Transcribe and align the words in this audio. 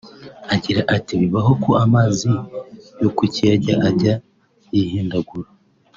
Agira 0.53 0.81
ati 0.95 1.11
«Bibaho 1.21 1.51
ko 1.63 1.71
amazi 1.85 2.29
yo 3.01 3.09
mu 3.17 3.25
kiyaga 3.33 3.73
ajya 3.89 4.13
yihindagura 4.73 5.49